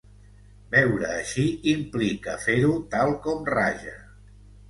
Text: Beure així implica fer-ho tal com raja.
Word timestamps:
Beure 0.75 1.09
així 1.15 1.43
implica 1.73 2.35
fer-ho 2.45 2.73
tal 2.97 3.13
com 3.27 3.47
raja. 3.57 3.97